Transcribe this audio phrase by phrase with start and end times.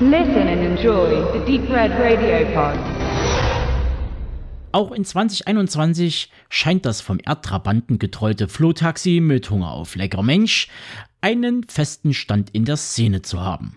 [0.00, 2.76] Listen and enjoy the Deep Red Radio Pod.
[4.72, 10.66] Auch in 2021 scheint das vom Erdtrabanten getreute Flohtaxi mit Hunger auf lecker Mensch
[11.20, 13.76] einen festen Stand in der Szene zu haben.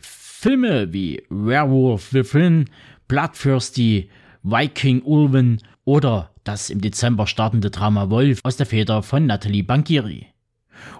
[0.00, 2.68] Filme wie Werewolf Within,
[3.06, 4.10] Bloodthirsty,
[4.42, 10.26] Viking Ulven oder das im Dezember startende Drama Wolf aus der Feder von Natalie Bankieri.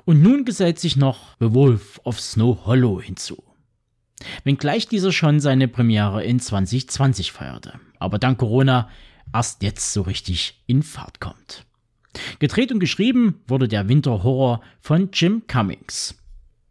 [0.05, 3.43] Und nun gesellt sich noch The Wolf of Snow Hollow hinzu.
[4.45, 8.89] Wenngleich dieser schon seine Premiere in 2020 feierte, aber dank Corona
[9.33, 11.65] erst jetzt so richtig in Fahrt kommt.
[12.39, 16.15] Gedreht und geschrieben wurde der Winterhorror von Jim Cummings.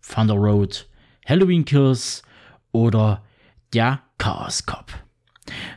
[0.08, 0.88] Thunder Road,
[1.26, 2.24] Halloween Kills
[2.72, 3.24] oder
[3.74, 4.94] der Chaos Cop.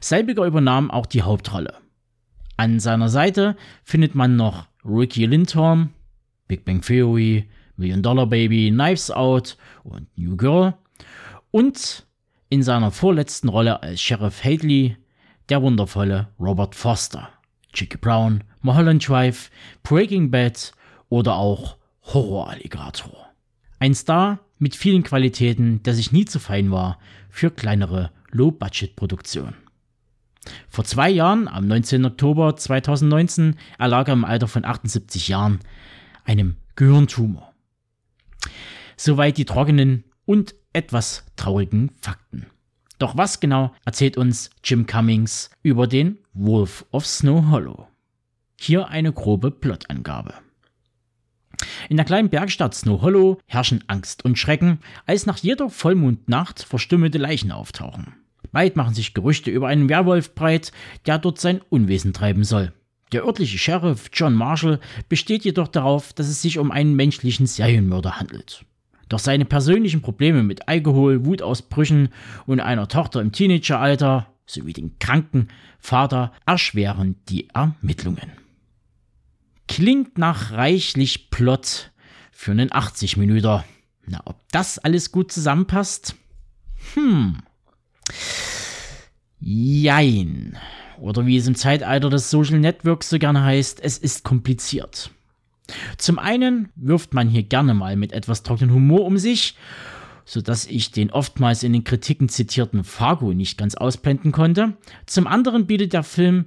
[0.00, 1.74] Selbiger übernahm auch die Hauptrolle.
[2.56, 5.90] An seiner Seite findet man noch Ricky Lindhorn,
[6.46, 10.74] Big Bang Theory, Million Dollar Baby, Knives Out und New Girl
[11.54, 12.04] und
[12.48, 14.96] in seiner vorletzten Rolle als Sheriff Hadley
[15.48, 17.28] der wundervolle Robert Foster,
[17.72, 19.52] Jackie Brown, Mulholland Drive,
[19.84, 20.72] Breaking Bad
[21.10, 21.76] oder auch
[22.12, 23.28] Horror Alligator.
[23.78, 26.98] Ein Star mit vielen Qualitäten, der sich nie zu fein war
[27.30, 29.54] für kleinere Low-Budget-Produktionen.
[30.68, 32.04] Vor zwei Jahren, am 19.
[32.04, 35.60] Oktober 2019, erlag er im Alter von 78 Jahren
[36.24, 37.52] einem Gehirntumor.
[38.96, 42.46] Soweit die trockenen und etwas traurigen Fakten.
[42.98, 47.88] Doch was genau erzählt uns Jim Cummings über den Wolf of Snow Hollow?
[48.58, 50.34] Hier eine grobe Plotangabe.
[51.88, 57.18] In der kleinen Bergstadt Snow Hollow herrschen Angst und Schrecken, als nach jeder Vollmondnacht verstümmelte
[57.18, 58.14] Leichen auftauchen.
[58.52, 60.72] Bald machen sich Gerüchte über einen Werwolf breit,
[61.06, 62.72] der dort sein Unwesen treiben soll.
[63.12, 68.18] Der örtliche Sheriff John Marshall besteht jedoch darauf, dass es sich um einen menschlichen Serienmörder
[68.18, 68.64] handelt.
[69.08, 72.08] Doch seine persönlichen Probleme mit Alkohol, Wutausbrüchen
[72.46, 75.48] und einer Tochter im Teenageralter sowie den kranken
[75.78, 78.32] Vater erschweren die Ermittlungen.
[79.68, 81.90] Klingt nach reichlich Plot
[82.30, 83.64] für einen 80 Minüter.
[84.06, 86.16] Na, ob das alles gut zusammenpasst?
[86.94, 87.38] Hm.
[89.40, 90.58] Jein.
[90.98, 95.10] Oder wie es im Zeitalter des Social Networks so gerne heißt, es ist kompliziert.
[95.96, 99.56] Zum einen wirft man hier gerne mal mit etwas trockenen Humor um sich,
[100.24, 104.76] sodass ich den oftmals in den Kritiken zitierten Fargo nicht ganz ausblenden konnte.
[105.06, 106.46] Zum anderen bietet der Film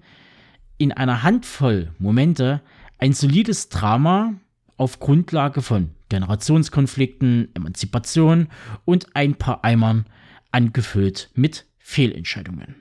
[0.78, 2.62] in einer Handvoll Momente
[2.98, 4.34] ein solides Drama
[4.78, 8.48] auf Grundlage von Generationskonflikten, Emanzipation
[8.86, 10.06] und ein paar Eimern
[10.52, 12.76] angefüllt mit Fehlentscheidungen.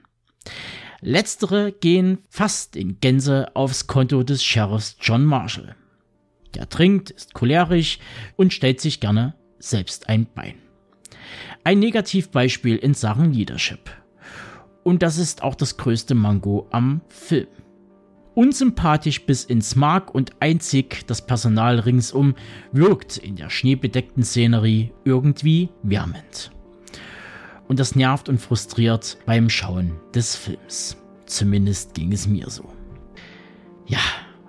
[1.01, 5.75] Letztere gehen fast in Gänze aufs Konto des Sheriffs John Marshall.
[6.57, 7.99] Der trinkt, ist cholerisch
[8.37, 10.55] und stellt sich gerne selbst ein Bein.
[11.65, 13.91] Ein Negativbeispiel in Sachen Leadership.
[14.83, 17.49] Und das ist auch das größte Mango am Film.
[18.35, 22.35] Unsympathisch bis ins Mark und einzig das Personal ringsum
[22.73, 26.53] wirkt in der schneebedeckten Szenerie irgendwie wärmend.
[27.69, 30.97] Und das nervt und frustriert beim Schauen des Films.
[31.27, 32.73] Zumindest ging es mir so.
[33.87, 34.01] Ja,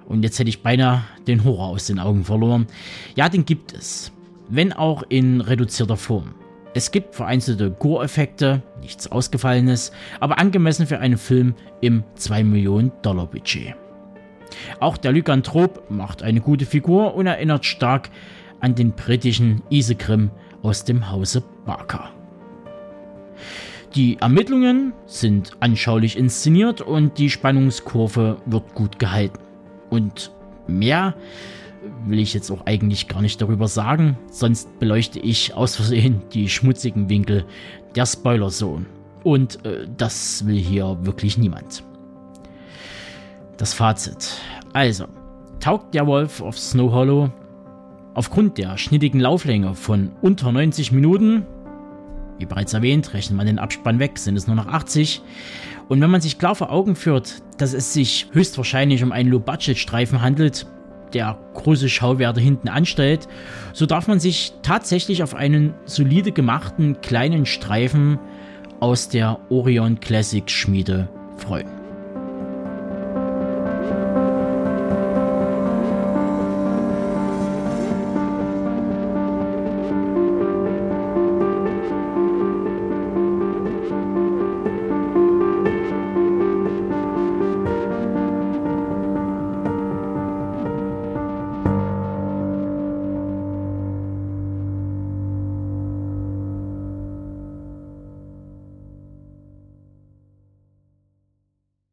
[0.08, 2.68] und jetzt hätte ich beinahe den Horror aus den Augen verloren.
[3.16, 4.12] Ja, den gibt es.
[4.50, 6.36] Wenn auch in reduzierter Form.
[6.74, 13.26] Es gibt vereinzelte Gore-Effekte, nichts Ausgefallenes, aber angemessen für einen Film im 2 Millionen Dollar
[13.26, 13.76] Budget.
[14.80, 18.10] Auch der Lykanthrop macht eine gute Figur und erinnert stark
[18.60, 20.32] an den britischen Isegrim
[20.62, 22.10] aus dem Hause Barker.
[23.96, 29.47] Die Ermittlungen sind anschaulich inszeniert und die Spannungskurve wird gut gehalten.
[29.90, 30.32] Und
[30.68, 31.16] mehr
[32.06, 36.50] will ich jetzt auch eigentlich gar nicht darüber sagen, sonst beleuchte ich aus Versehen die
[36.50, 37.46] schmutzigen Winkel
[37.96, 38.86] der Spoiler-Zone.
[39.24, 41.84] Und äh, das will hier wirklich niemand.
[43.58, 44.38] Das Fazit.
[44.74, 45.06] Also,
[45.60, 47.32] taugt der Wolf of Snow Hollow
[48.14, 51.46] aufgrund der schnittigen Lauflänge von unter 90 Minuten,
[52.40, 55.22] wie bereits erwähnt, rechnet man den Abspann weg, sind es nur noch 80,
[55.88, 60.22] und wenn man sich klar vor Augen führt, dass es sich höchstwahrscheinlich um einen Low-Budget-Streifen
[60.22, 60.68] handelt,
[61.14, 63.28] der große Schauwerte hinten anstellt,
[63.74, 68.20] so darf man sich tatsächlich auf einen solide gemachten kleinen Streifen
[68.80, 71.08] aus der Orion Classic Schmiede
[71.38, 71.77] freuen.